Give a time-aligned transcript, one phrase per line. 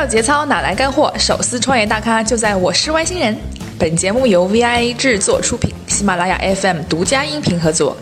[0.00, 1.12] 要节操哪来干货？
[1.18, 3.36] 手撕创业大咖就在我是外星人。
[3.78, 7.94] 本节目由 VIA 制作出品，喜马拉雅 FM 独家音频合作。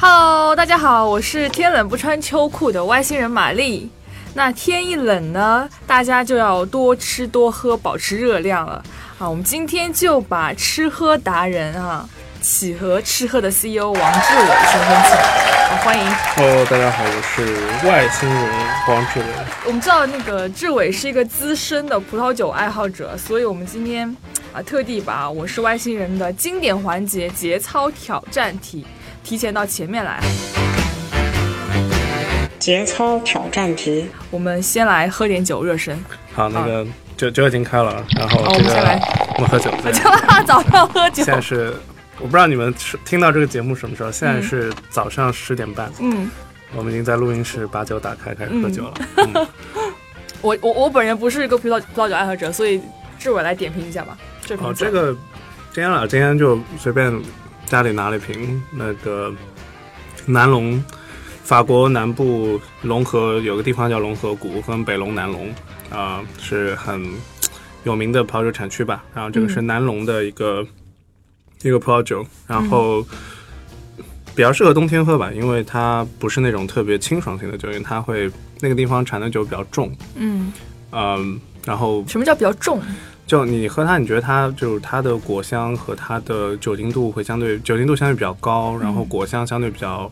[0.00, 3.90] Hello，大家好，我是天冷不穿秋裤的外星人玛丽。
[4.32, 8.82] 那天一冷呢，大家就要多吃多喝，保持热量了。
[9.18, 12.08] 啊，我们今天就把吃喝达人啊。
[12.40, 16.04] 企鹅吃喝的 CEO 王志伟先生，请好欢迎。
[16.36, 18.48] Hello，大家好，我是外星人
[18.88, 19.26] 王志伟。
[19.66, 24.14] 我们知道那个志伟是一个资深的葡萄酒爱好者，所以我们今天
[24.52, 28.86] 啊特地把我是外星人的经典环节节操挑战题
[29.24, 30.20] 提前到前面来。
[32.58, 35.98] 节操挑战题，我们先来喝点酒热身。
[36.34, 36.86] 好，那个
[37.16, 39.00] 酒酒已经开了，然后我们先来，
[39.36, 39.70] 我们喝酒。
[40.46, 41.24] 早上喝酒。
[41.24, 41.74] 现在是。
[42.22, 44.12] 我不知道你们是听到这个节目什么时候？
[44.12, 45.90] 现在是早上十点半。
[45.98, 46.30] 嗯，
[46.72, 49.48] 我们已经在录音室把酒打开，开始喝酒了。
[50.40, 52.80] 我我我本人不是一个葡萄葡萄酒爱好者，所以
[53.18, 54.16] 志伟来点评一下吧。
[54.46, 55.12] 这哦，这个
[55.72, 57.12] 今天了，今天就随便
[57.66, 59.34] 家里拿了一瓶那个
[60.24, 60.80] 南龙，
[61.42, 65.52] 法国南部龙河有个地方叫龙河谷，跟北龙南龙
[65.90, 67.04] 啊是很
[67.82, 69.02] 有名的葡萄酒产区吧。
[69.12, 70.64] 然后这个是南龙的一个。
[71.62, 73.02] 一个葡萄酒，然后
[74.34, 78.30] 比较适合冬天喝吧，因为它不是那种特别清爽型的酒，因为它会
[78.60, 79.90] 那个地方产的酒比较重。
[80.14, 80.52] 嗯
[80.90, 82.80] 嗯，然后什么叫比较重？
[83.26, 90.10] 就你喝它，你觉得它就是它的果香和它的酒精度会相对酒精度相对比较高，然后果香相对比较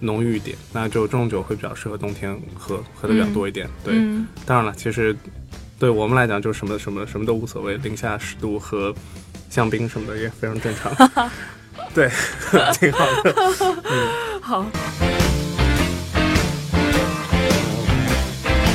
[0.00, 3.68] 浓郁一点，那就这种酒会比较适合冬天喝，喝的比较多一点。
[3.82, 3.94] 对，
[4.44, 5.16] 当然了，其实
[5.78, 8.94] 对我们来讲，就什么什么什么都无所谓，零下十度和。
[9.50, 11.30] 香槟什么的也非常正常，
[11.92, 12.08] 对，
[12.78, 13.34] 挺好的。
[13.84, 14.64] 嗯好，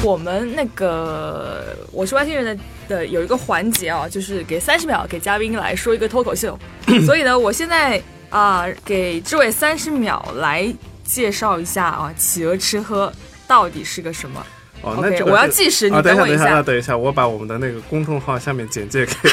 [0.04, 6.58] 我们那个我是外星人的的有一个环节啊，就是给三十秒给嘉宾来说一个脱口秀。
[7.06, 10.72] 所以呢，我现在啊给志伟三十秒来
[11.04, 13.12] 介绍一下啊，企鹅吃喝
[13.48, 14.46] 到底是个什么。
[14.86, 16.62] 哦，那我要计时，你等我一下。
[16.62, 19.14] 等一下，我把我们的那个公众号下面简介给。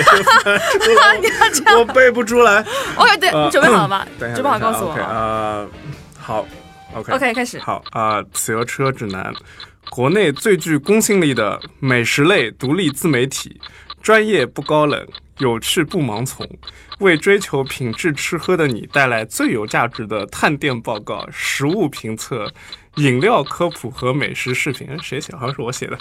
[1.20, 2.64] 你要这样，我背不出来。
[2.96, 4.06] OK，对，你准备好了吗？
[4.18, 4.92] 等一下，准备好告诉我。
[4.92, 5.66] 啊，
[6.18, 6.46] 好
[6.94, 7.12] ，OK。
[7.12, 7.58] OK，开始。
[7.58, 9.30] 好啊，企鹅车指南，
[9.90, 13.60] 国内最具公信力的美食类独立自媒体，
[14.00, 16.48] 专业不高冷，有趣不盲从，
[17.00, 22.50] 为追求品质吃喝的你带来最有价值的探店报告、食物评测。
[22.96, 25.34] 饮料科普和美食视频，谁写？
[25.34, 25.98] 好像是我写的。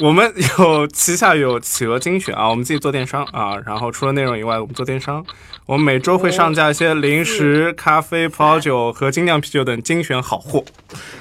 [0.00, 3.54] 我们有旗下有企鹅精选啊，我们自己做电商啊。
[3.66, 5.24] 然后除了内容以外，我们做电商。
[5.66, 10.64] 我们每周会上架一些零食、咖啡、葡萄酒和精酿啤酒等精选好货。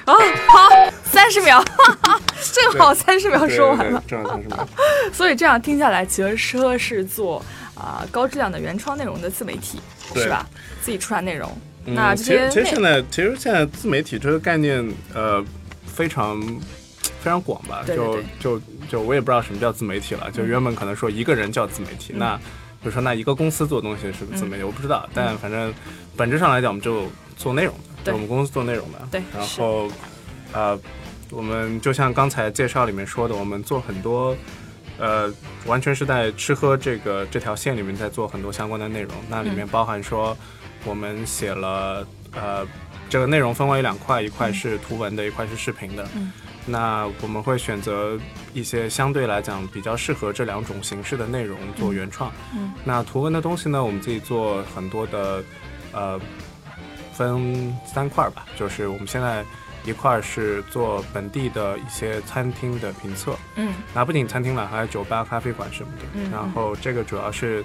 [0.05, 0.13] 啊，
[0.47, 0.69] 好，
[1.03, 1.63] 三十秒，
[2.53, 4.03] 正好三十秒说完了。
[4.07, 4.67] 正好三十秒。
[5.11, 7.44] 所以这样听下来，企鹅车是做
[7.75, 9.81] 啊高质量的原创内容的自媒体，
[10.13, 10.47] 是吧？
[10.81, 11.51] 自己出产内容。
[11.85, 15.44] 那其实其实现在其实现在自媒体这个概念呃
[15.85, 25.73] 非常非常广吧，就就就我也不知道什么叫自媒体了，就原本可能说一个人叫自媒体，那比如说那一个公司做东西是自媒体，我不知道，但反正
[26.18, 27.06] 本质上来讲，我们就
[27.38, 27.73] 做内容
[28.03, 29.88] 的，我们公司做内容的，对，然后
[30.53, 30.79] 呃
[31.29, 34.35] 我们就像刚才介绍里面说的，我们做很多
[34.97, 35.31] 呃
[35.66, 40.35] 完全是在吃喝这个这条线里面在做很多相关的内容，那里面包含说。
[40.85, 42.66] 我们写了，呃，
[43.09, 46.07] 这个内容分为两块，一块是图文的，一块是视频的。
[46.16, 46.31] 嗯，
[46.66, 48.18] 那我们会选择
[48.53, 52.31] 一些相对来讲比较适合这两种形式的内容做原创。
[52.56, 55.44] 嗯，那图文的东西呢，我们自己做很多的，
[55.91, 56.19] 呃，
[57.13, 59.44] 分三块吧，就是我们现在
[59.85, 63.35] 一块是做本地的一些餐厅的评测。
[63.56, 66.03] 嗯，那不仅餐厅了，还有酒吧、咖啡馆什么的。
[66.13, 67.64] 嗯，然后这个主要是，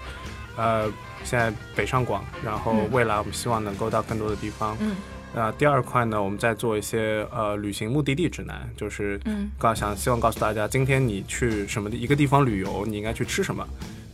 [0.61, 0.93] 呃。
[1.23, 4.75] 现在北上广，然后未来我们希望能够到更多的地方。
[4.81, 4.97] 嗯，
[5.35, 9.21] 那第二块呢，我们在做一些呃旅行目的地指南，就是
[9.59, 13.63] 告想希望告诉大家，今天你去什么一个地方旅游，你应该去吃什么。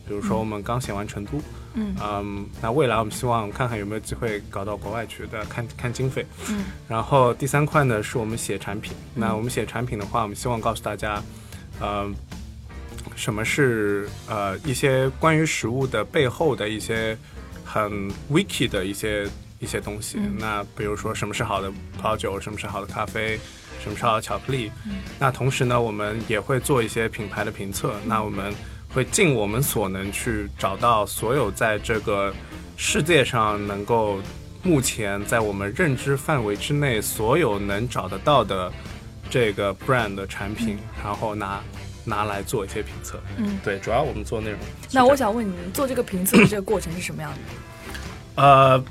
[0.05, 1.41] 比如说我们刚写完成都，
[1.75, 6.25] 嗯嗯，那未来我们希望看看有没有机会搞到国外去，的，看看经费。
[6.49, 8.91] 嗯，然后第三块呢，是我们写产品。
[9.15, 11.23] 那我们写产品的话，我们希望告诉大家，
[11.79, 12.11] 呃。
[13.17, 17.17] 什么是呃一些关于食物的背后的一些
[17.65, 19.27] 很 wiki 的一些
[19.59, 20.17] 一些东西？
[20.37, 23.37] 那比如说什么是好的葡萄酒，什么是好的咖啡，
[23.83, 24.71] 什么是好的巧克力？
[25.19, 27.95] 那同时呢，我们也会做一些品牌的评测。
[28.05, 28.53] 那我们
[28.93, 32.33] 会尽我们所能去找到所有在这个
[32.77, 34.21] 世界上能够
[34.63, 38.71] 目前在我们认知范围之内所有能找得到的。
[39.29, 41.61] 这个 brand 的产品，然后拿
[42.07, 43.19] 拿来做一些评测。
[43.35, 44.59] 嗯，对，主要我们做内容。
[44.91, 48.41] 那我想问你，做这个评测的这个过程是什么样的？
[48.41, 48.83] 呃，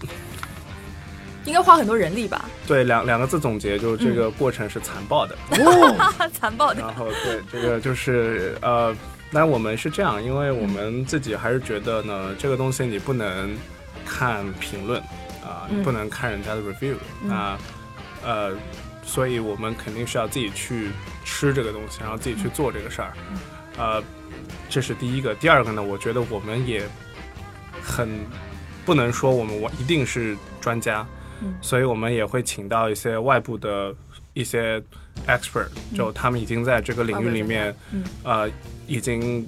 [1.45, 2.45] 应该花很多人力吧？
[2.67, 5.37] 对，两两个字总结就是这个过程是残暴的。
[6.35, 6.81] 残暴的。
[6.81, 8.95] 然后对这个就是呃，
[9.31, 13.57] 那我们是这样，因为我们自己还是觉得呢，这个东西你不能
[14.05, 15.01] 看评论
[15.45, 16.97] 啊，嗯你不能看人家的 review
[17.31, 17.57] 啊，
[18.25, 18.51] 呃，
[19.07, 20.89] 所以我们肯定是要自己去
[21.25, 23.13] 吃这个东西，然后自己去做这个事儿。
[23.79, 24.03] 呃，
[24.69, 25.35] 这是第一个。
[25.37, 26.83] 第二个呢，我觉得我们也
[27.83, 28.09] 很
[28.85, 31.07] 不能说我们我一定是专家，
[31.41, 33.95] 嗯所以我们也会请到一些外部的
[34.35, 34.83] 一些
[35.27, 38.51] expert，就他们已经在这个领域里面，嗯呃，
[38.87, 39.47] 已经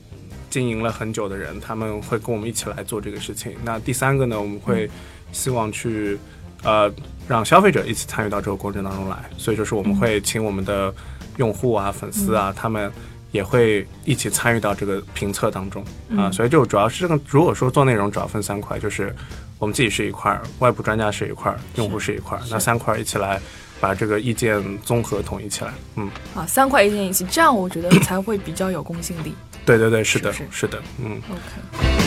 [0.49, 3.57] 经营了很久的人，他们会跟我们一起来做这个事情。
[3.65, 4.89] 那第三个呢，我们会
[5.33, 6.19] 希望去
[6.65, 6.93] 呃
[7.27, 10.93] 让消费者一起参与到这个过程当中来，所以就是我们会请我们的
[11.37, 12.93] 用户啊、粉丝啊，他们。
[13.31, 15.85] 也会一起参与到这个评测当中
[16.17, 17.21] 啊，所以就主要是这个。
[17.29, 19.15] 如果说做内容，主要分三块，就是
[19.59, 23.39] 我们自己是一块儿，外部专家是一块儿，用户是一块儿，那三块儿一起来
[23.81, 25.75] 把这个意见综合统一起来。
[25.97, 29.35] 嗯，啊，三块意见一起，这样我觉得才会比较有公信力。
[29.67, 31.21] 对对对，是的，是的，嗯。
[31.29, 31.98] OK。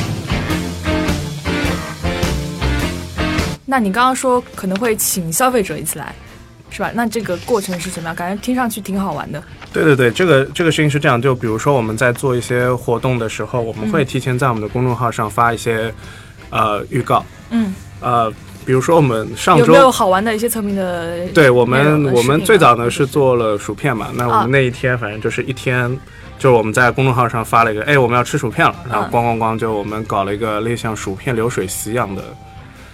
[3.72, 6.14] 那你刚刚说可能会请消费者一起来，
[6.70, 6.92] 是吧？
[6.94, 8.14] 那这个过程是怎么样？
[8.14, 9.42] 感觉听上去挺好玩的。
[9.72, 15.90] 对对对，这个这个事情是这样，就比如说我们在做一些活动的时候，我们会提前在我们的公众号上发一些
[16.50, 18.30] 呃预告，嗯，呃，
[18.66, 19.90] 比如说我们上有没有周。
[19.92, 21.26] 好玩的一些测评的？
[21.30, 25.90] 对我们，我们最早呢是做了薯片嘛，那我啊们那一天反正就是一天，
[26.38, 32.22] 就是我们在公众号上发了一个，哎，我们要吃薯片了，然后嗯咣咣咣，就我们搞了一个类似像薯片流水席一样的，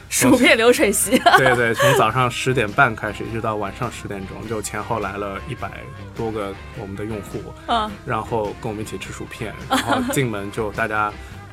[0.09, 1.18] 薯片流水席。
[1.38, 5.71] 对对，从早上十点半开始，一直到晚上十点钟，就前后来了一百
[6.15, 11.12] 多个我们的用户，嗯，然后跟我们一起吃薯片，然后 进门就大家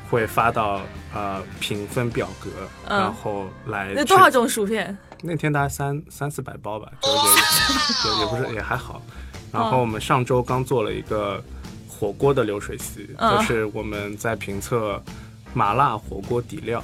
[0.09, 0.81] 会发到
[1.13, 2.49] 呃评分表格，
[2.87, 4.97] 嗯然后来吃那多少种薯片？
[5.21, 9.01] 那天大概三三四百包吧，就也也也不是也还好。
[9.51, 11.43] 然后我们上周刚做了一个
[11.87, 15.01] 火锅的流水席，嗯就是我们在评测
[15.53, 16.83] 麻辣火锅底料，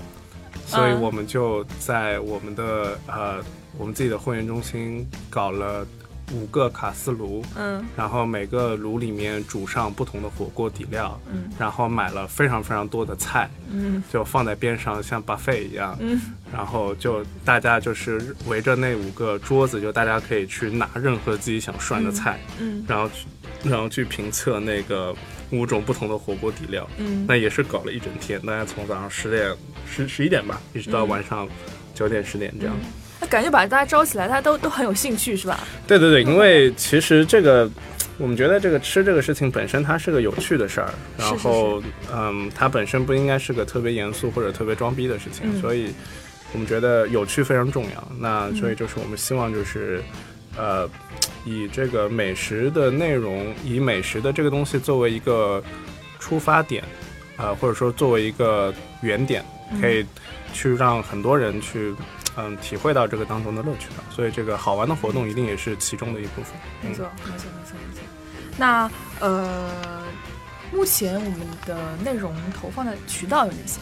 [0.71, 3.43] 所以嗯我们就在我们的呃
[3.77, 5.85] 我们自己的会员中心搞了
[6.33, 7.83] 五个卡斯炉，嗯。
[7.93, 11.49] 然后每个炉里面煮上不同的火锅底料，嗯。
[11.59, 14.01] 然后买了非常非常多的菜，嗯。
[14.09, 16.21] 就放在边上像 buffet 一样，嗯。
[16.53, 22.85] 然后就大家就是围着那五个桌子，就大家可以去拿任何自己想涮的菜，嗯。
[22.87, 23.25] 然后去
[23.63, 25.15] 然后去评测那个
[25.51, 26.87] 五种不同的火锅底料。
[26.97, 29.55] 嗯那也是搞了一整天，大家从早上十点
[29.89, 31.47] 十十一点吧，一直到晚上
[31.93, 32.75] 九点十点这样。
[33.19, 35.59] 那感觉把大家招起来，大家都都很有兴趣，是吧？
[35.85, 37.69] 对对对，因为其实这个，
[38.17, 40.87] 我们觉得这个吃这个事情本身它是个有趣的事儿，
[41.17, 45.93] 是然后嗯，它本身不应该是个特别严肃或者特别装逼的事情，嗯所以
[46.51, 48.11] 我们觉得有趣非常重要。
[48.19, 50.01] 那所以就是我们希望就是
[50.57, 50.89] 呃，
[51.45, 55.63] 以这个美食的内容，以美食的这个东西作为一个
[56.19, 56.83] 出发点，
[57.37, 59.43] 呃，或者说作为一个原点，
[59.79, 60.05] 可以
[60.53, 61.95] 去让很多人去。
[62.37, 66.53] 嗯，体会到这个当中的乐趣吧，所以这个好玩的活动一定也是其中的一部分。
[66.81, 68.01] 没错，没错，没错，没错。
[68.57, 70.01] 那呃，
[70.71, 73.81] 目前我们的内容投放的渠道有哪些？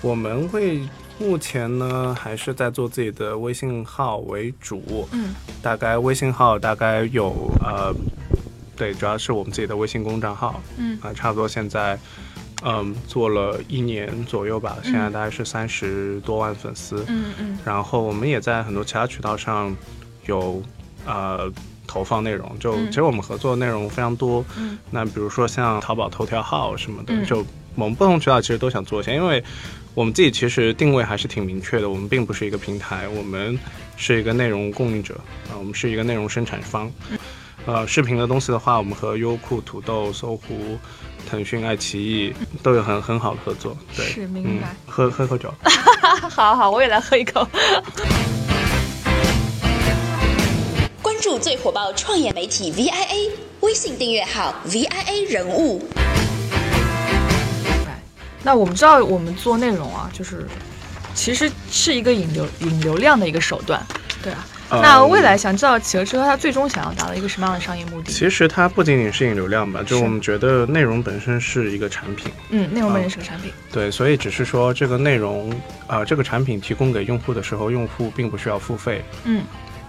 [0.00, 0.80] 我们会
[1.20, 7.94] 目前呢还是在做自己的微信号为主，嗯，大概微信号大概有呃，
[8.74, 10.98] 对，主要是我们自己的微信公账号，嗯。
[11.02, 11.98] 啊、差不多现在
[12.62, 17.58] 嗯做了一年左右吧，现在大概是三十多万粉丝，嗯嗯。
[17.66, 19.76] 然后我们也在很多其他渠道上
[20.24, 20.62] 有
[21.04, 21.52] 呃
[21.86, 22.86] 投放内容，就、嗯。
[22.86, 24.42] 其实我们合作的内容非常多。
[24.56, 27.26] 嗯，那比如说像淘宝头条号什么的，嗯。
[27.26, 27.44] 就
[27.76, 29.42] 我们不同渠道其实都想做一些，因为
[29.94, 33.58] 我们自己其实定位还是挺明确的，我们并不是一个平台，我们
[33.96, 35.14] 是一个内容供应者
[35.48, 36.90] 啊、我们是一个内容生产方。
[37.66, 40.78] 呃，视频的东西的话，我们和优酷、土豆、搜狐、
[41.28, 42.32] 腾讯、爱奇艺
[42.62, 43.76] 都有很很好的合作。
[43.94, 45.52] 对，是明嗯白，喝喝口酒。
[46.30, 47.46] 好好，我也来喝一口。
[51.02, 53.30] 关注最火爆创业媒体 VIA，
[53.60, 55.86] 微信订阅号 VIA 人物。
[58.42, 60.46] 那我们知道，我们做内容啊，就是
[61.14, 63.84] 其实是一个引流引流量的一个手段，
[64.22, 64.46] 对啊。
[64.70, 68.12] 呃那未来想知道企鹅车它最终想要达到一个什么样的商业目的？
[68.12, 73.52] 其实它不仅仅是引流量吧，就是我们觉得内容本身是一个产品，嗯，内容本身是个产品。
[73.72, 75.50] 对，所以只是说这个内容
[75.88, 79.42] 啊、呃这个产品提供给用户的时候，用户并不需要付费，嗯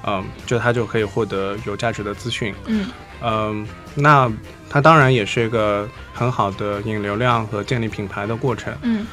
[0.05, 2.53] 嗯，就他就可以获得有价值的资讯。
[2.65, 2.89] 嗯
[3.23, 4.31] 嗯，那
[4.69, 8.73] 它当然也是一个很好的引流量和建立品牌的过程。
[8.81, 9.05] 嗯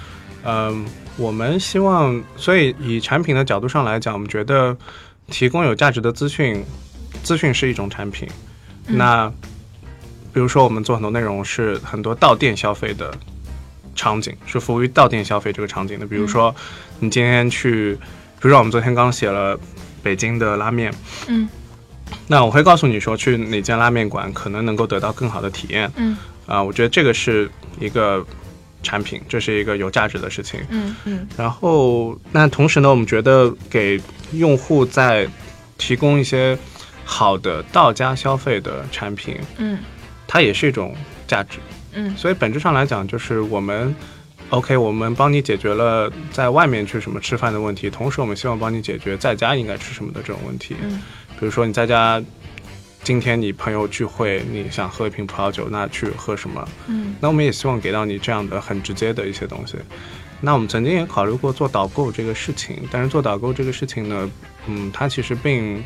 [0.44, 4.74] 嗯，我们希望，所以以产品的角度上来讲，我们觉得
[5.26, 6.64] 提供有价值的资讯，
[7.22, 8.26] 资讯是一种产品。
[8.86, 9.30] 那
[10.32, 13.12] 比如说，我们做很多内容是很多到店消费的
[13.94, 16.06] 场景，是服务于到店消费这个场景的。
[16.06, 16.54] 比如说，
[17.00, 17.94] 你今天去，
[18.40, 19.58] 比如说我们昨天刚写了
[20.02, 20.92] 北京的拉面，
[21.26, 21.48] 嗯
[22.26, 25.90] 那我会告诉你说，去哪间拉面馆可能能够得到更好的体验。
[25.96, 28.24] 嗯啊、我觉得这个是一个
[28.82, 30.60] 产品，这是一个有价值的事情。
[30.70, 34.00] 嗯嗯然后，那同时呢，我们觉得给
[34.32, 35.28] 用户在
[35.76, 36.58] 提供一些
[37.04, 39.78] 好的到家消费的产品，嗯
[40.26, 40.94] 它也是一种
[41.26, 41.58] 价值。
[41.92, 43.94] 嗯所以本质上来讲，就是我们
[44.50, 50.74] OK，我们帮你解决了在外面去什么吃饭的问题，同时我们希望帮你解决在家应该吃什么的这种问题。
[50.82, 51.02] 嗯
[51.38, 52.20] 比如说你在家，
[53.04, 56.68] 今天你朋友聚会，你想喝一瓶葡萄酒，那去喝什么？
[56.88, 59.76] 嗯那我们也希望给到你这样的很直接的一些东西。
[60.40, 64.30] 那我们曾经也考虑过做导购这个事情，但是做导购这个事情呢，
[64.66, 65.82] 嗯，它其实并，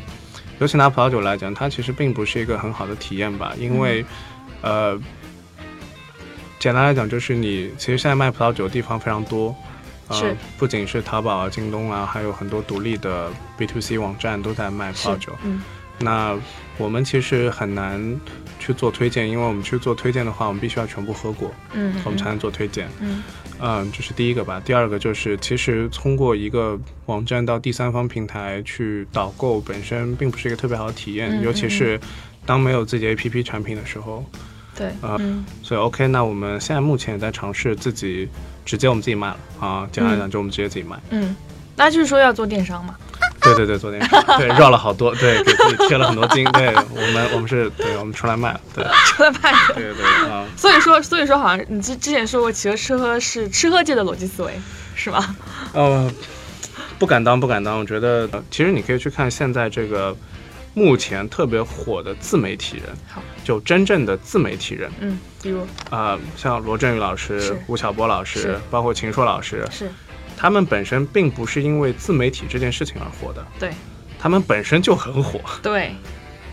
[0.59, 4.05] 尤其拿葡萄酒来讲，它其实并不是一个很好的体验吧，因为，
[4.61, 4.99] 呃，
[6.63, 9.53] 简单来讲就是你其实现在卖葡萄酒的地方非常多。
[10.07, 15.33] 呃，不仅是淘宝啊、京东啊，还有很多独立的 B to C 网站都在卖葡萄酒。
[15.43, 15.61] 嗯
[15.99, 16.39] 那
[16.77, 18.17] 我们其实很难
[18.59, 22.87] 去做推荐，因为我们去做推荐的话，我们必须要全部喝过，嗯我们才能做推荐。
[23.01, 23.21] 嗯
[23.59, 24.61] 嗯，这是第一个吧。
[24.63, 31.99] 第二个就是，其实通过一个网站到第三方平台去导购，本身并不是一个特别好的体验，嗯尤其是
[32.45, 34.25] 当没有自己 APP 产品的时候。
[34.75, 38.27] 对啊嗯所以 OK，那我们现在目前也在尝试自己
[38.65, 39.87] 直接我们自己卖了啊。
[39.91, 40.97] 简单来讲，就我们直接自己卖。
[41.09, 41.35] 嗯，
[41.75, 42.95] 那就是说要做电商嘛。
[43.41, 46.45] 对对对，做电商，对绕了好多，对，给自己贴了很多金。
[46.53, 49.57] 对我们，我们是对，我们出来卖了，对， 出来卖了。
[49.75, 50.45] 对对对啊。
[50.55, 54.53] 所以说，所以说，好像你之之前说过，企鹅吃喝是吃喝界的逻辑思维，
[54.95, 55.35] 是吗？
[55.73, 56.09] 呃，
[56.97, 57.77] 不敢当，不敢当。
[57.79, 60.15] 我觉得，呃其实你可以去看现在这个
[60.73, 64.91] 目前特别火的自媒体人，好，就真正的自媒体人。
[64.99, 65.65] 嗯，比如？
[65.89, 69.89] 啊、像罗振宇老师、吴晓波老师，包括秦朔老师，是。
[70.35, 73.71] 他们本身并不是因为自媒体这件事情而火的，对。
[74.19, 75.39] 他们本身就很火。
[75.61, 75.93] 对，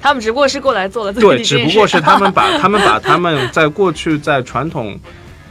[0.02, 4.98] 他们只不过是过来做了自己对，只不过是他们把 他们把他们在过去在传统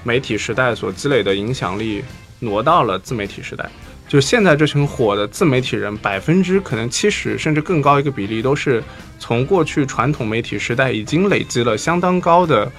[0.04, 2.04] 媒体时代所积累的影响力
[2.40, 3.70] 挪到了自媒体时代。
[4.10, 8.84] 就现在这群火的自媒体人，百分之可能七十甚至更高一个比例，都是
[9.20, 12.70] 从过去传统媒体时代已经累积了相当高的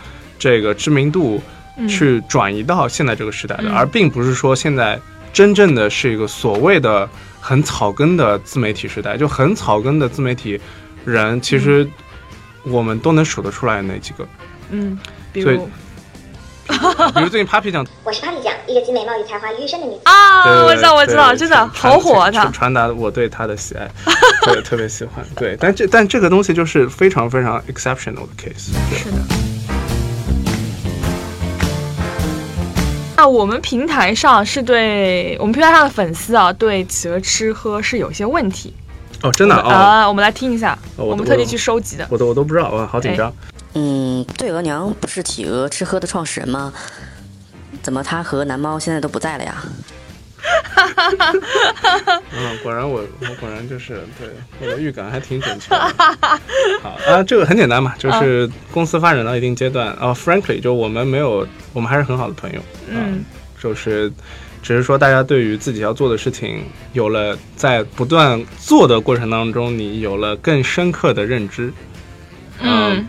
[0.40, 1.40] 这个知名度，
[1.88, 5.00] 去转移到现在这个时代的，嗯而并不是说现在
[5.32, 7.08] 真正的是一个所谓的
[7.40, 9.16] 很草根的自媒体时代。
[9.16, 10.60] 就很草根的自媒体
[11.04, 11.88] 人，其实
[12.64, 14.26] 我们都能数得出来哪几个。
[14.70, 14.98] 嗯，
[15.32, 15.52] 比所
[17.14, 20.00] 比如最近 Papi 酱，我是 Papi 酱，一个集美貌与才华于一身的女子。
[20.04, 23.90] 啊，我知道，我知道，真的好火啊，他传传达我对他的喜爱，
[24.46, 25.24] 对，特别喜欢。
[25.36, 28.70] 对，但这但这个东西就是非常非常 exceptional 的 case。
[28.96, 29.18] 是的。
[33.16, 38.72] 那我们平台上是对我们平台上的粉丝啊，对企鹅吃喝是有一些问题
[39.22, 42.06] 哦，真的哦，啊，我们来听一下，哦我我们特地去收集的。
[42.08, 43.30] 我都我都不知道，我好紧张。
[43.74, 46.72] 嗯，对额娘不是企鹅吃喝的创始人吗？
[47.82, 49.62] 怎么他和蓝猫现在都不在了呀？
[52.32, 54.28] 嗯，果然我我果然就是对
[54.60, 55.94] 我的预感还挺准确的。
[56.82, 62.60] 好啊，这个很简单嘛，就是公司发展到一定阶段啊、f r a n k l y 就我们没有，我们还是很好的朋友。
[62.88, 63.24] 嗯，
[63.62, 64.10] 就是
[64.62, 71.72] 只是说大家对于自己要做的事情有了在不断做的过程当中，你有了更深刻的认知。
[72.62, 73.06] 嗯，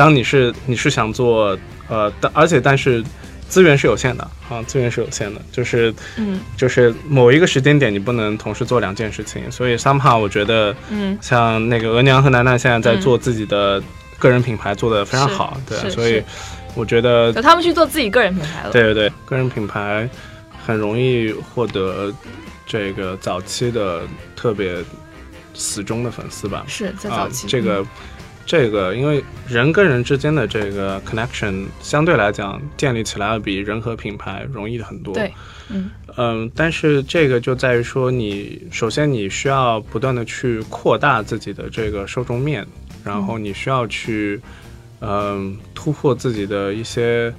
[0.00, 1.54] 当你是你是想做
[1.88, 3.04] 呃，但而且但是
[3.50, 6.40] 资源是有限的啊，资源是有限的，就是嗯。
[6.56, 11.18] 就是某一个时间点你不能同时做两件事情，所以 somehow 我觉得嗯。
[11.20, 13.82] 像那个额娘和楠楠现在在嗯做自己的
[14.18, 16.22] 个人品牌，做的非常是好，对，所以
[16.74, 18.70] 我觉得有他们去做自己个人品牌了。
[18.72, 20.08] 对对对，个人品牌
[20.64, 22.10] 很容易获得
[22.64, 24.02] 这个早期的
[24.34, 24.76] 特别
[25.52, 26.64] 死忠的粉丝吧。
[26.66, 27.84] 是在啊早期，，这个
[28.50, 35.14] 这个，因为人跟人之间的这个 connection 相对来讲建立起来要比人和品牌容易很多。
[35.14, 35.32] 对，
[35.68, 42.66] 嗯嗯，但是这个就在于说你，首先你需要不断的去扩大自己的这个受众面，
[43.04, 44.40] 然后你需要去，
[45.00, 47.32] 嗯，突破自己的一些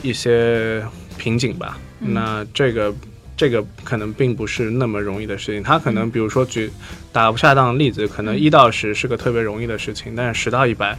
[0.00, 0.80] 一些
[1.18, 1.76] 瓶颈吧。
[1.98, 2.94] 嗯那这个
[3.36, 5.62] 这个可能并不是那么容易的事情。
[5.62, 6.70] 它可能比如说举
[7.12, 10.96] 打不下当的例子，可能一到十是个特别容易的事情，但是十到一百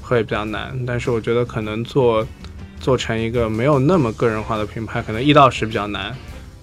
[0.00, 0.78] 会比较难。
[0.86, 2.26] 但是我觉得可能做
[2.80, 6.14] 做成一个没有那么个人化的品牌，可能一到十比较难。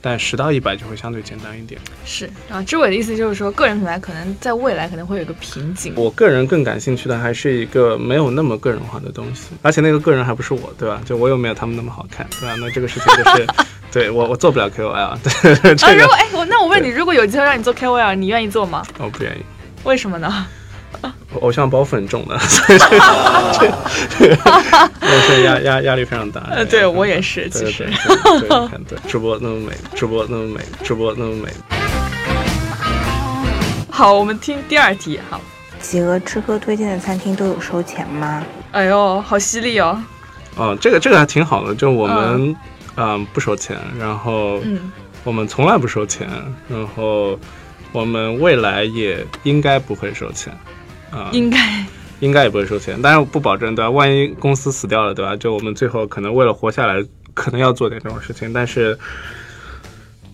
[0.01, 1.77] 但十到一百就会相对简单一点。
[2.05, 5.91] 是啊，志伟的意思就是说，个人品牌可能在未来可能会有一个瓶颈。
[5.97, 11.01] 我个人更感兴趣的还是一个没有那么个人化的东西，而且那个个人还不是我，对吧？
[11.03, 12.55] 就我又没有他们那么好看，对吧？
[12.61, 13.47] 那这个事情就是，
[13.91, 18.83] 对我我做不了 KOL， 对啊，这个如果哎，我那我问你，如果有机会让你做 KOL，你愿意做吗？
[18.99, 19.43] 我不愿意。
[19.83, 20.45] 为什么呢？
[21.31, 22.79] 我偶像包袱很重的， 所以
[25.27, 26.41] 这个压压压力非常大。
[26.51, 31.49] 呃，对我也是，其实对对对对，你 看对，直播那么美，直播那么美，直播那么美。
[33.89, 35.19] 好，我们听第二题。
[35.29, 35.39] 好，
[35.79, 38.43] 企鹅吃喝推荐的餐厅都有收钱吗？
[38.71, 40.01] 哎呦，好犀利哦！
[40.55, 42.55] 哦，这个这个还挺好的，就我们
[42.99, 44.91] 嗯不收钱，然后嗯
[45.23, 46.27] 我们从来不收钱，
[46.67, 47.39] 然后
[47.93, 50.51] 我们未来也应该不会收钱，
[51.09, 51.57] 啊、应该
[52.19, 53.89] 应该也不会收钱，但是不保证，对吧？
[53.89, 55.35] 万一公司死掉了，对吧？
[55.37, 57.01] 就我们最后可能为了活下来，
[57.33, 58.97] 可能要做点这种事情，但是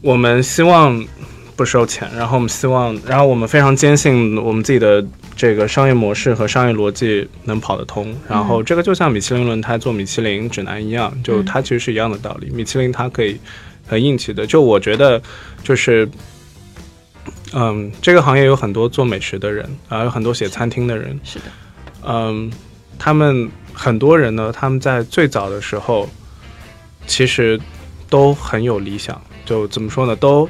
[0.02, 1.04] 我们希望
[1.56, 12.50] 不收钱，然后我们希望，然后我们非常坚信我们自己的这个商业模式和商业逻辑能跑得通，然后这个就像米其林轮胎做米其林指南一样，就它其实是一样的道理。
[12.50, 13.40] 米其林它可以
[13.88, 15.22] 很硬气的，就我觉得
[15.64, 16.10] 就是。
[17.54, 21.46] 嗯，这个行业有很多做美食的人啊、有很多写餐厅的人，是的，
[22.06, 22.52] 嗯，
[23.00, 26.10] 他们很多人呢，他们在最早的时候，
[27.08, 27.60] 其实
[28.10, 30.50] 都很有理想，就怎么说呢，都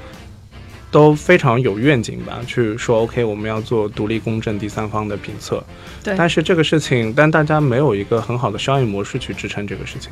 [0.96, 5.62] 都非常有愿景吧，去说 OK，我们要做独立公正第三方的评测。
[6.02, 10.12] 对但是这个事情，但大家没有一个很好的商业模式去支撑这个事情，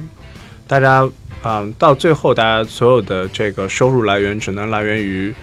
[0.68, 1.10] 大家
[1.42, 5.34] 啊、到最后，大家所有的这个收入来源只能来源于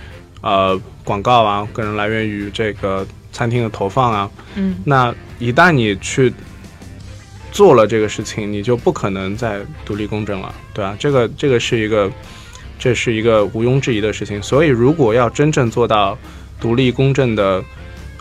[0.42, 4.30] 呃广告啊，可能来源于这个餐厅的投放啊。
[4.56, 6.30] 嗯，那一旦你去
[7.50, 10.94] 做了这个事情，你就不可能再独立公正了，对吧？
[10.98, 12.12] 这个这个是一个，
[12.80, 14.42] 这是一个毋庸置疑的事情。
[14.42, 16.18] 所以，如果要真正做到
[16.58, 17.62] 独立公正的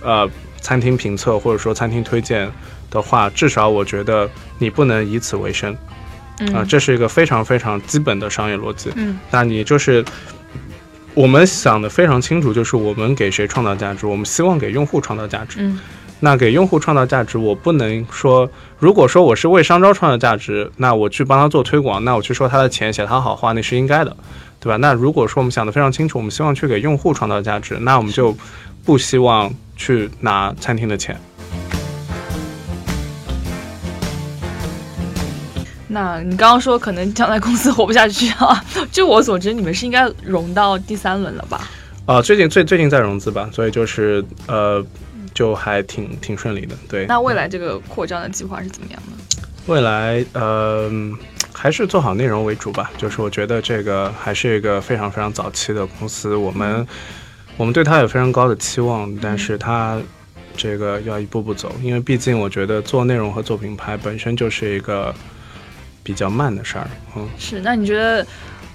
[0.04, 0.30] 呃
[0.62, 2.52] 餐厅评测或者说餐厅推荐
[2.92, 8.92] 的话，至少我觉得你不能以此为生啊、嗯这是一个非常非常基本的商业逻辑。
[8.96, 10.04] 嗯，那你就是
[11.14, 15.58] 我们想的非常清楚，就是我们给谁创造价值，我们希望给用户创造价值。
[15.60, 15.80] 嗯，
[16.22, 24.16] 那给用户创造价值，我不能说，如果说我是为商招创造价值，那我去帮他做推广，那我去说他的钱，写他好话，那是应该的，
[24.60, 24.78] 对吧？
[24.78, 28.36] 那如果说我们想的非常清楚，我们希望去给用户创造价值，那我们就
[28.84, 31.20] 不希望去拿餐厅的钱。
[35.88, 38.64] 那你刚刚说可能将来公司活不下去啊？
[38.92, 41.68] 据我所知，你们是应该融到第三轮了吧？
[42.06, 44.86] 啊、最近最最近在融资吧，所以就是呃，
[45.34, 47.06] 就还挺挺顺利的，对。
[47.06, 49.48] 那未来这个扩张的计划是怎么样的？
[49.68, 50.92] 未来，呃，
[51.62, 52.90] 还是做好内容为主吧。
[52.98, 56.88] 就是我觉得这个还是一个非常非常早期的公司，我们
[57.58, 60.00] 我们对它有非常高的期望，但是它
[60.56, 65.14] 这个要一步步走，因为毕竟我觉得做内容和做品牌本身就是一个
[66.02, 66.88] 比较慢的事儿。
[67.18, 68.26] 嗯，是，那你觉得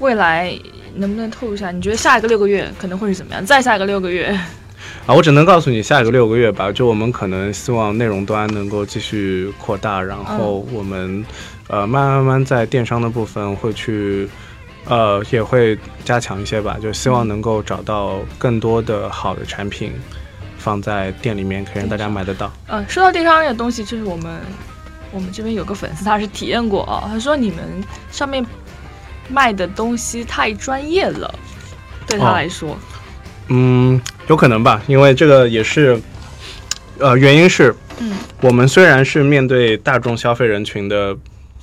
[0.00, 0.54] 未来
[0.94, 1.70] 能不能透露一下？
[1.70, 3.44] 你觉得下一个六个月可能会是怎么样？
[3.46, 4.26] 再下一个六个月，
[5.06, 11.24] 啊，我只能告诉你，下一个六个月吧，就我们可能希望内容端能够继续扩大，然后我们、
[11.68, 14.28] 呃慢慢慢慢在电商的部分会去
[14.86, 19.92] 呃也会加强一些吧，就希望能够找到更多的好的产品
[20.58, 22.52] 放在店里面，可以让大家买得到。
[22.66, 24.40] 呃，说到电商这个东西，就是我们
[25.10, 27.58] 我们这边有个粉丝他是体验过啊，他说你们
[28.10, 28.44] 上面
[29.28, 31.34] 卖的东西太专业了，
[32.06, 32.76] 对他哦来说，
[33.48, 36.00] 嗯，有可能吧，因为这个也是，
[36.98, 41.16] 呃，原因是，嗯，我们虽然是面对大众消费人群的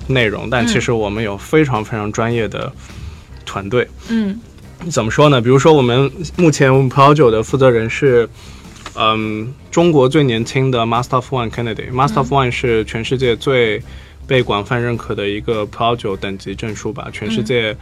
[0.06, 2.72] 内容，但其实我们有非常非常专业的
[3.44, 3.88] 团队。
[4.08, 4.38] 嗯
[4.90, 5.40] 怎么说呢？
[5.40, 8.28] 比如说，我们目前我们葡萄酒的负责人是，
[8.96, 11.92] 嗯，中国最年轻的 Master of Wine Candidate。
[11.92, 13.80] Master of Wine 是全世界最
[14.26, 17.08] 被广泛认可的一个葡萄酒等级证书吧。
[17.12, 17.76] 全世界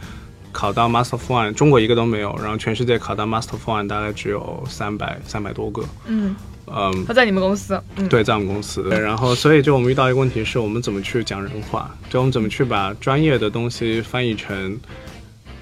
[0.51, 5.83] 考到 Master of Wine，中国一个都没有，然后全世界考到 Master of Wine 大概只有三百三百多个。
[6.05, 6.35] 嗯，
[6.67, 8.83] 嗯，他在你们公司，嗯，对，在我们公司。
[8.83, 14.79] 对然后，所以就我们遇到一个问题是我们怎么去讲人话，就我们怎么去把专业的东西翻译成。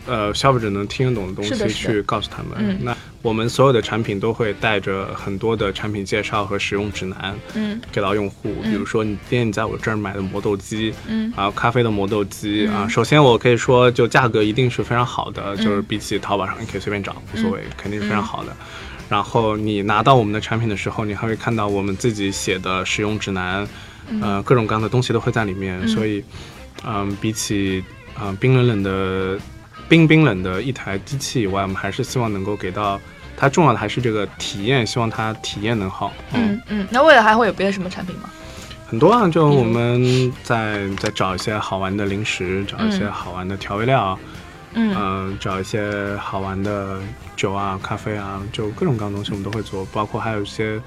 [0.08, 2.54] 呃，消费者能听得懂的东西去告诉他们。
[2.58, 8.56] 嗯那我们所有的产品都会带着很多的产品介绍和使用指南，嗯，给到用户。
[8.64, 18.56] 比如说，你今天你在我这儿买的磨豆机，嗯，啊，咖啡的磨豆机啊，首先我可以说，就价格一定是非常好的，就是比起淘宝上你可以随便找，无所谓，肯定是非常好的。
[19.10, 23.67] 然后你拿到我们的产品的时候，你还会看到我们自己写的使用指南，
[24.22, 25.86] 呃，各种各样的东西都会在里面。
[25.88, 26.24] 所以，
[26.86, 27.84] 嗯，比起
[28.15, 29.39] 啊冰冷冷的
[29.89, 33.02] 冰冰冷的一台机器以外，我们还是希望能够给到
[33.36, 36.13] 它重要的还是这个体验，希望它体验能好。
[36.34, 38.30] 嗯嗯，那未来还会有别的什么产品吗？
[38.88, 44.17] 很多啊，就我们在在找一些好玩的零食，找一些好玩的调味料。
[44.22, 44.38] 嗯
[44.74, 47.00] 嗯，找一些好玩的
[47.36, 50.80] 酒啊、咖啡啊，就各种各样的东西我们都会做，包括还有一些，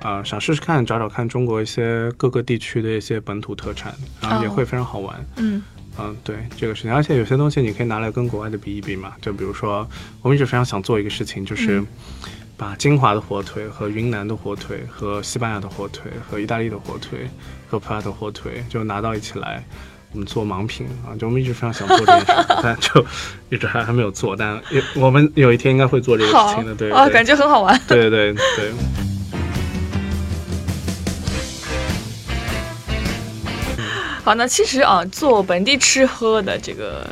[0.00, 5.24] 呃，想试试看，找找看中国一些各个地区的一些本土特产，然后也会非常好玩。
[5.36, 5.62] 嗯
[5.98, 9.86] 嗯，对这个事情，而且有些东西你可以拿来跟国外的比一比嘛，就比如说，
[10.22, 11.82] 我们一直非常想做一个事情，就是
[12.56, 17.28] 把金华的火腿和云南的火腿和西班牙的火腿和意大利的火腿
[17.68, 19.64] 和普洱的火腿就拿到一起来。
[20.12, 22.26] 我们做盲品啊，就我们一直非常想做这件事，
[22.62, 23.06] 但就
[23.48, 24.34] 一直还还没有做。
[24.34, 27.80] 但有我们有一天应该会做这个事情的，对啊，感觉很好玩。
[27.86, 28.72] 对对对。
[34.24, 37.08] 好，那其实啊，做本地吃喝的这个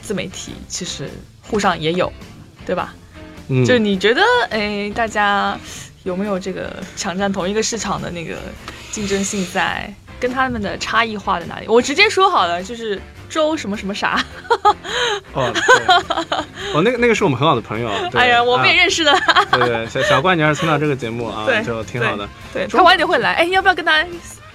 [0.00, 1.10] 自媒体，其实
[1.42, 2.12] 沪上也有，
[2.64, 2.94] 对吧？
[3.48, 5.58] 嗯，就你觉得，哎，大家
[6.04, 8.36] 有没有这个抢占同一个市场的那个
[8.92, 9.92] 竞争性在？
[10.20, 11.66] 跟他们的差异化在哪里？
[11.68, 14.22] 我直接说好了，就是周什么什么啥。
[15.32, 15.52] 哦，
[16.74, 17.88] 哦，那个那个是我们很好的朋友。
[18.14, 19.12] 哎呀，我们也认识的。
[19.52, 22.28] 对对，小小怪，你要是听到这个节目啊，就挺好的。
[22.52, 24.04] 对他晚点会来，哎，要不要跟他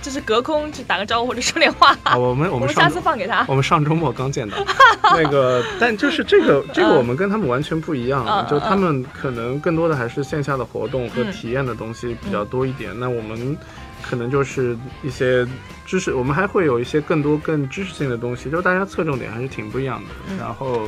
[0.01, 1.95] 就是隔空去打个招呼或者说点话？
[2.03, 3.45] 啊我们我们下次放给他。
[3.47, 4.57] 我们上周末刚见到
[5.03, 12.91] 那个，但就是这个这个我们跟他们完全不一样，就他们可能更多的还是线下的活动和体验的东西比较多一点。
[12.99, 13.57] 那我们。
[14.03, 15.47] 可能就是一些
[15.85, 20.35] 知识，我们还会有一些更多更知识性的东西，就是大家侧重点还是挺不一样的。
[20.37, 20.87] 然后，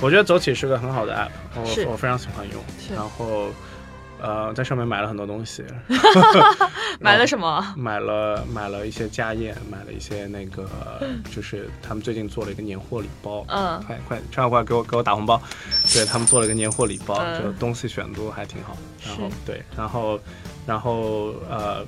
[0.00, 2.62] 我觉得走起是个很好的 app，我我非常喜欢用。
[2.94, 3.48] 然后，
[4.20, 5.64] 呃，在上面买了很多东西。
[7.00, 7.74] 买了什么？
[7.76, 10.68] 买了买了一些家宴，买了一些那个，
[11.34, 13.44] 就是他们最近做了一个年货礼包。
[13.48, 15.40] 嗯，快快，趁快给我给我打红包。
[15.94, 18.76] 对他们做了一个年货礼包，就东西选都还挺好。
[19.06, 20.20] 然后对，然后
[20.66, 21.86] 然后呃。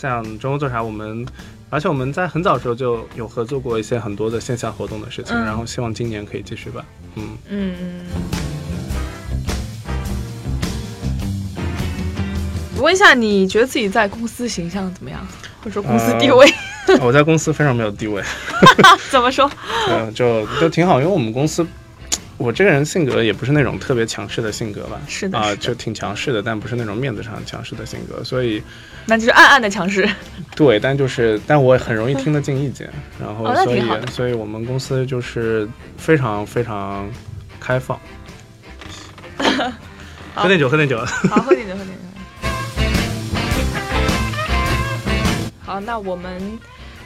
[0.00, 1.26] 像中国做啥，我们，
[1.68, 6.82] 而且我们在很早时候就有合作过一些很多的线下活动的事情，然后希望今年可以继续吧。
[7.16, 7.74] 嗯嗯
[12.78, 15.20] 问一下，你觉得自己在公司形象怎么样，
[15.62, 16.50] 或者说公司地位？
[17.02, 18.22] 我在公司非常没有地位。
[19.12, 19.50] 怎么说？
[19.90, 21.66] 嗯，就就挺好，因为我们公司。
[22.40, 28.62] 我这个人性格也不是那种特别强势的性格吧，是的啊，就挺强势的，但不是那种面子上强势的性格，所以
[29.04, 30.08] 那就是暗暗的强势。
[30.56, 32.88] 对，但就是但我很容易听得进意见，
[33.20, 37.06] 然后所以所以我们公司就是非常非常
[37.60, 38.00] 开放。
[40.34, 40.98] 喝点酒，喝点酒。
[41.04, 41.94] 好， 喝点酒，喝点酒。
[45.60, 46.58] 好，那我们。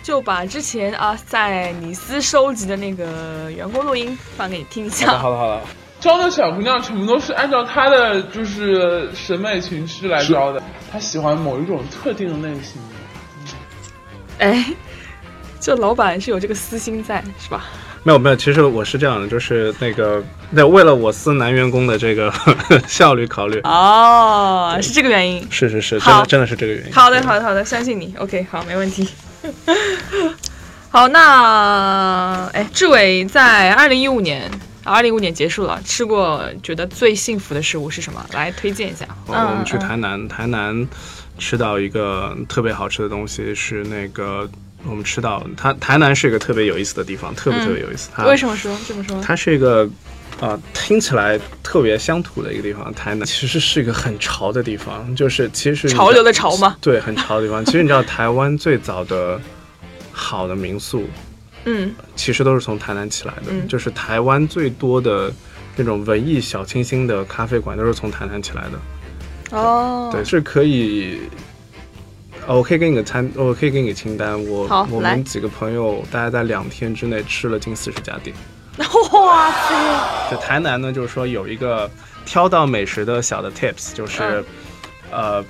[0.04, 5.16] 就把之前啊在尼斯收集的那个员工录音放给你听一下。
[5.16, 5.62] 好的好的。
[5.98, 10.62] 招的小姑娘全部都是按照她的就是审美情趣来招的，
[10.92, 12.78] 她喜欢某一种特定的类型。
[14.40, 14.66] 哎，
[15.58, 17.64] 这老板是有这个私心在是吧？
[18.02, 22.30] 没有没有，其实我是这样的，就是那个那为了我司男员工的这个
[22.86, 23.58] 效率考虑。
[23.64, 25.50] 哦，是这个原因。
[25.50, 26.92] 是是是，真的真的是这个原因。
[26.92, 28.14] 好的好的好的，相信你。
[28.18, 29.08] OK，好，没问题。
[30.90, 34.50] 好，那哎，志伟在二零一五年，
[34.84, 38.24] 二零一五年结束了，吃过觉得最幸福的食物是什么？
[38.32, 39.04] 来推荐一下。
[39.26, 40.86] 我们去台南，台南
[41.38, 44.48] 吃到一个特别好吃的东西，是那个
[44.86, 48.10] 我们吃到，它台南是一个特别有意思的地方，特别特别有意思。
[48.24, 49.20] 为什么说这么说？
[49.20, 49.88] 它是一个
[50.40, 52.92] 啊，听起来特别乡土的一个地方。
[52.94, 56.76] 台南其实是一个很潮的地方，就是其实潮流的潮吗？
[56.80, 57.64] 对，很潮的地方。
[57.64, 59.40] 其实你知道，台湾最早的。
[60.16, 61.08] 好的民宿，
[61.64, 63.52] 嗯，其实都是从台南起来的。
[63.66, 65.28] 就是台湾最多的
[65.74, 69.58] 那种文艺小清新的咖啡馆，都是从台南起来的。
[69.58, 71.18] 哦，对，是可以。
[72.46, 74.40] 我可以给你个餐，我可以给你个清单。
[74.46, 78.36] 我我们几个朋友，大概在两天之内吃了近四十家店。
[78.78, 80.30] 哇塞！
[80.30, 81.90] 就台南呢，就是说有一个
[82.24, 84.44] 挑到美食的小的 tips，就是
[85.10, 85.44] 呃。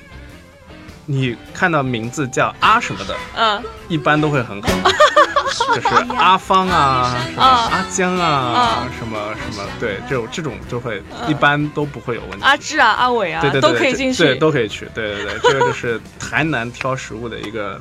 [1.06, 4.68] 你看到名字叫阿什么的，嗯，一般都会很好。
[5.74, 12.38] 就是阿芳啊，什么啊阿江啊啊，什么什么，对，这种这种就会一般都不会有问题。
[12.42, 14.24] 阿志啊、阿伟啊对对对，都可以进去。
[14.24, 14.88] 对，都可以去。
[14.94, 17.78] 对对对，这个就是台南挑食物的一个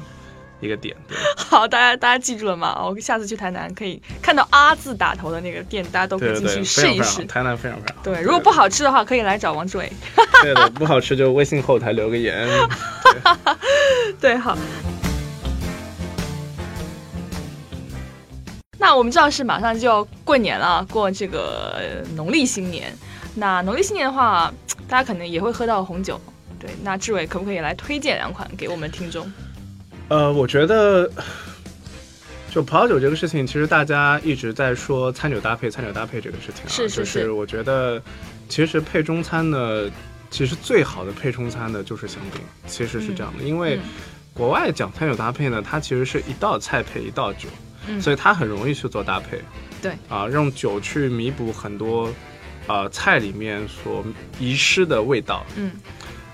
[0.64, 0.96] 一个点。
[1.08, 2.84] 对好，大家大家记住了吗？
[2.84, 7.24] 我下次去台南可以看到“阿”字打头的那个店，大家都可以进去试一试。
[7.26, 8.04] 台南非常非常好。
[8.04, 9.92] 对，如果不好吃的话，可以来找王志伟。
[10.42, 12.48] 对的，不好吃就微信后台留个言。
[14.20, 14.58] 对，好。
[18.80, 22.94] 那我们知道是马上就要过年了，过这个呃农历新年。
[23.36, 24.54] 那农历新年的话，
[24.88, 26.20] 大家可能也会喝到红酒。
[26.60, 29.32] 对，那志伟可不可以来推荐两款给我们听众？
[30.14, 31.10] 呃，我觉得
[32.52, 38.00] 就葡萄酒这个事情，其实大家一直在说餐酒搭配，餐酒搭配这个事情啊，是是就是是我觉得
[38.48, 39.90] 其实配中餐呢，
[40.30, 43.82] 其实最好的配中餐的就是香槟，其实是这样的，因为嗯
[44.36, 47.50] 国外讲餐酒搭配呢，它其实是一道菜配一道酒，
[47.88, 49.42] 嗯所以它很容易去做搭配。
[49.82, 52.08] 对啊，用酒去弥补很多
[52.68, 54.06] 呃菜里面所
[54.40, 55.44] 遗失的味道。
[55.56, 55.72] 嗯，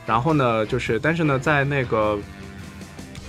[0.05, 2.19] 然后呢，就是但是呢，在那个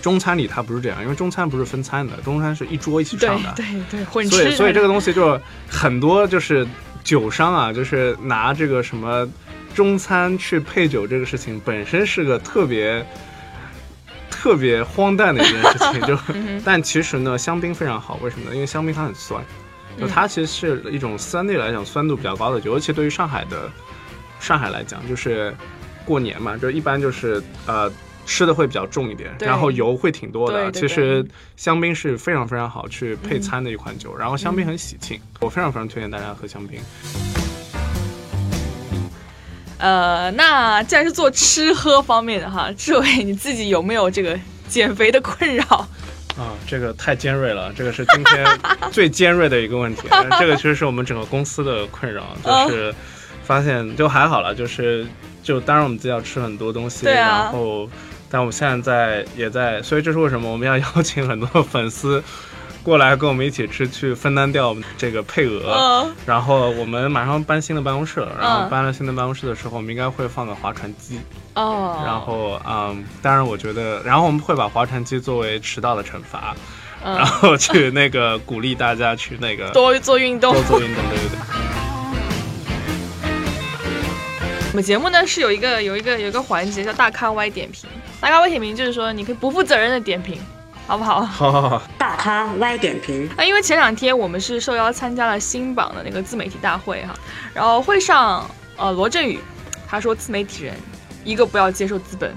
[0.03, 3.53] 中餐里它不是这样，因为中餐不是分餐的，中餐是一桌一起对上的。
[3.55, 4.57] 对对，混所以吃。
[4.57, 6.67] 所以这个东西就很多就是
[7.05, 9.29] 酒商啊，就是拿这个什么
[9.75, 13.05] 中餐去配酒这个事情本身是个特别
[14.31, 18.55] 特别荒诞的一件事情， 就嗯但其实呢，香槟非常好，为什么呢？
[18.55, 19.45] 因为香槟它很酸，
[19.99, 23.71] 就它其实是一种相对来讲酸度比较高的酒，尤其对于上海的
[24.41, 25.55] 上海来讲，就是
[26.07, 27.93] 过年嘛，就一般就是呃。
[28.27, 30.71] 吃的会比较重一点，然后油会挺多的。
[30.73, 36.81] 其实香槟是非常非常好去配餐的一款嗯酒，然后香槟很喜庆，我非常非常推荐大家喝香槟。
[39.79, 45.65] 呃，那既然是做吃喝方面的哈，志伟你自己有没有这个减肥的困扰？
[46.37, 48.47] 啊，这个太尖锐了，这个是今天
[48.93, 50.03] 最尖锐的一个问题。
[50.39, 52.95] 这个其实是我们整个公司的困扰，嗯就是
[53.43, 55.07] 发现就还好了，就是
[55.43, 57.89] 就当然我们自己要吃很多东西，然后
[58.31, 62.23] 但我们现在在也在，所以这是为什么我们要邀请很多粉丝
[62.83, 65.75] 过来跟我们一起吃，去分担掉这个配额。
[65.75, 71.19] 嗯，然后我们马上搬新的办公室了，然后嗯搬了新的办公室的时候，我们应该会放个划船机。
[71.55, 76.55] 哦，然后嗯，当然我觉得，然后我们会把划船机作为迟到的惩罚，
[77.05, 80.63] 嗯然后去那个鼓励大家去那个多做运动多。
[80.63, 81.80] 做运动，对对对。
[84.71, 90.41] 我们节目呢是有一个有一个有一个环节叫大咖 Y 点评，大咖 Y 点评就是说你可以不负责任的点评，
[90.87, 91.23] 好不好？
[91.23, 97.13] 好好好，大咖 Y 点评，那因为前两天我们是受邀参加了新榜的那个自媒体大会哈，
[97.53, 99.41] 然后会上呃罗振宇
[99.89, 100.77] 他说自媒体人
[101.25, 102.33] 一个不要接受资本，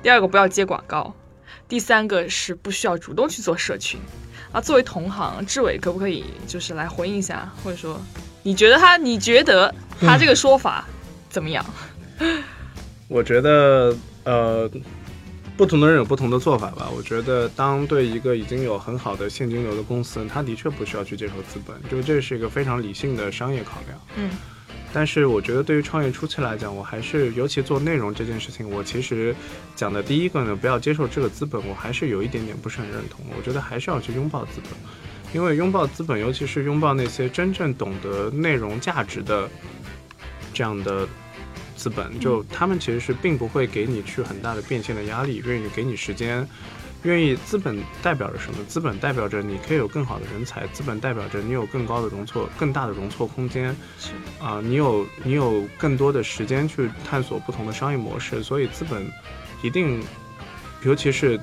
[0.00, 1.12] 第二个不要接广告，
[1.66, 3.98] 第三个是不需要主动去做社群。
[4.52, 8.00] 啊，作为同行，志伟可不可以就是来回应一下，或者说
[8.44, 10.84] 你觉得他你觉得他这个说法
[11.34, 11.66] 怎么样？
[13.08, 13.92] 我觉得
[14.22, 14.70] 呃，
[15.56, 16.88] 不同的人有不同的做法吧。
[16.96, 24.00] 我觉得当对一个已经有很好的现金流的公司，它的确不需要去接受资本，就这是一个非常理性的商业考量。
[24.16, 24.30] 嗯。
[24.92, 29.34] 但是我觉得对于创业初期来讲，我还是尤其做内容这件事情，我其实
[29.74, 33.26] 讲的第一个呢，不要接受这个资本，我还是有一点点不是很认同。
[33.36, 34.72] 我觉得还是要去拥抱资本，
[35.34, 39.50] 因为拥抱资本，尤其是拥抱那些真正懂得内容价值的
[40.52, 41.08] 这样的
[41.76, 46.46] 资本，就他们其实是并不会给你去很大的变现的压力，愿意给你时间。
[47.02, 48.64] 愿意资本代表着什么？
[48.66, 53.76] 资本代表着你可以有更好的人才，资本代表着你有更高的容错、更大的容错空间。
[53.98, 59.06] 是啊、你有你有更多的时间去探索不同的商业模式，所以资本
[59.62, 60.02] 一定，
[60.82, 61.38] 尤其是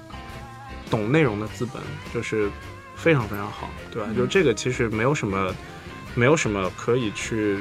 [0.90, 1.80] 懂内容的资本，
[2.12, 2.50] 就是
[2.96, 4.08] 非常非常好，对吧？
[4.10, 5.54] 嗯就这个其实没有什么，
[6.16, 7.60] 没有什么可以去，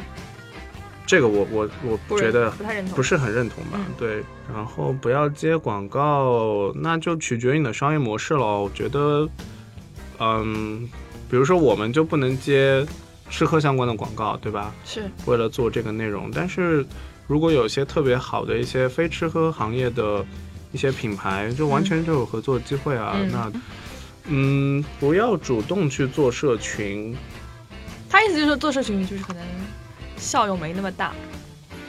[1.06, 1.68] 这个我我
[2.08, 3.78] 我觉得不太认同不是很认同吧？
[3.78, 4.22] 嗯对，
[4.54, 8.44] 然后不要接广告，那就取决于你的商业模式了。
[8.62, 9.28] 我觉得，
[10.18, 10.88] 嗯，
[11.28, 12.86] 比如说我们就不能接
[13.28, 14.72] 吃喝相关的广告，对吧？
[14.84, 16.86] 是为了做这个内容，但是
[17.26, 20.24] 如果有些特别好的一些非吃喝行业的
[20.70, 23.16] 一些品牌，就完全就有合作机会啊。
[23.16, 23.52] 嗯那
[24.32, 27.16] 嗯，不要主动去做社群，
[28.08, 29.42] 他意思就是说做社群就是可能
[30.20, 31.12] 效用没那么大。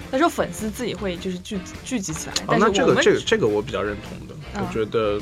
[0.09, 4.35] 他说粉丝自己会就是聚聚集起来，哦，那这个但是我们这个这个我比较认同的。
[4.55, 5.21] 嗯我觉得，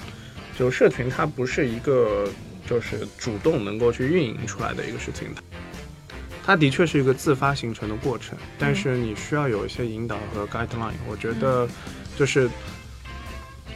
[0.57, 2.27] 就社群它不是一个
[2.67, 5.27] 就是主动能够去运营出来的一个事情，
[6.43, 10.93] 它的确是一个自发形成的过程，但是你需要有一些引导和 guideline。
[11.07, 11.69] 我觉得
[12.17, 12.49] 就是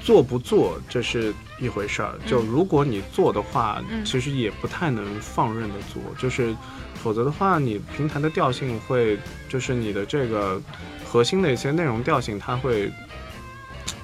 [0.04, 2.14] 做不做这是一回事儿。
[2.26, 6.56] 就如果你做的话，嗯其实也不太能放任的做，就是
[7.02, 9.18] 否则的话，你平台的调性会，
[9.50, 10.62] 就是你的这个
[11.06, 12.92] 核心的一些内容调性，它会。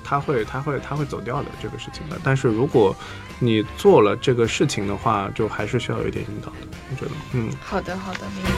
[0.01, 2.19] 它会，它会，它会走掉的这个事情的。
[2.23, 2.95] 但是如果
[3.37, 6.67] 你做了这个事情的话，就还是需要有一点引导的。
[6.89, 8.49] 我觉得，嗯，好的，好的，明白。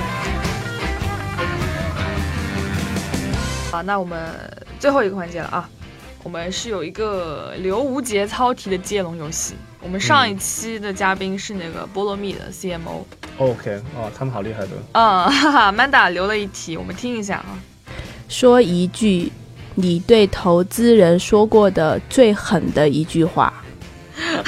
[3.69, 4.34] 好，那我们
[4.80, 5.69] 最后一个环节了啊，
[6.23, 9.55] 我们是有一个留无节操题的接龙游戏。
[9.81, 14.69] 我们上一期的嘉宾是那个菠萝蜜的 CMO，OK，哦，他们好厉害的。
[14.91, 17.57] 嗯，哈哈，Manda 留了一题，我们听一下啊。
[18.29, 19.31] 说一句
[19.73, 23.51] 你对投资人说过的最狠的一句话。
[24.17, 24.43] 嗯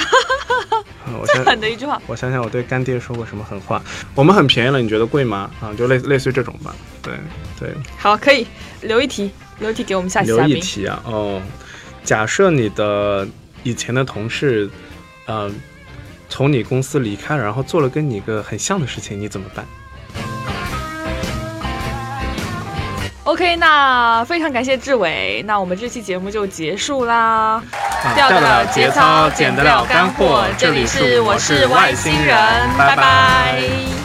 [1.20, 3.82] 我 最狠的一句话，我想想，我对干爹说过什么狠话？
[4.14, 5.50] 我们很便宜了，你觉得贵吗？
[5.60, 6.74] 啊，就类类似于这种吧。
[7.02, 7.14] 对
[7.58, 8.46] 对，好，可以
[8.82, 10.56] 留一题，留一题给我们下期留嘉宾。
[10.56, 11.02] 一题啊。
[11.04, 11.40] 哦，
[12.02, 13.26] 假设你的
[13.62, 14.68] 以前的同事，
[15.26, 15.54] 嗯、
[16.28, 19.64] 从你公司离开了，然后做了跟你一个很像的事情，你怎么办
[23.24, 27.62] ？OK，那非常感谢志伟，那我们这期节目就结束啦。
[28.14, 30.44] 掉得了节操，减得了干货。
[30.58, 32.36] 这里是我是外星人，
[32.76, 34.03] 拜拜